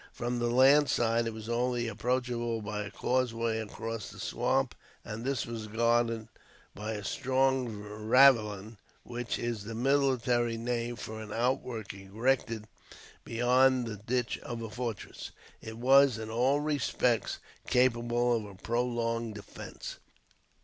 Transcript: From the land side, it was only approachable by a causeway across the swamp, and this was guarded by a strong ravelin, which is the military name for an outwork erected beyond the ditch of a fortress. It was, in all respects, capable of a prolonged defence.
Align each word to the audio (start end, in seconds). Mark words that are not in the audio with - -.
From 0.13 0.39
the 0.39 0.49
land 0.49 0.89
side, 0.89 1.27
it 1.27 1.33
was 1.35 1.47
only 1.47 1.87
approachable 1.87 2.59
by 2.63 2.81
a 2.85 2.89
causeway 2.89 3.59
across 3.59 4.09
the 4.09 4.19
swamp, 4.19 4.73
and 5.05 5.23
this 5.23 5.45
was 5.45 5.67
guarded 5.67 6.27
by 6.73 6.93
a 6.93 7.03
strong 7.03 7.67
ravelin, 7.83 8.77
which 9.03 9.37
is 9.37 9.63
the 9.63 9.75
military 9.75 10.57
name 10.57 10.95
for 10.95 11.21
an 11.21 11.31
outwork 11.31 11.93
erected 11.93 12.65
beyond 13.23 13.85
the 13.85 13.95
ditch 13.97 14.39
of 14.39 14.63
a 14.63 14.71
fortress. 14.71 15.29
It 15.61 15.77
was, 15.77 16.17
in 16.17 16.31
all 16.31 16.61
respects, 16.61 17.37
capable 17.67 18.35
of 18.35 18.45
a 18.45 18.55
prolonged 18.59 19.35
defence. 19.35 19.97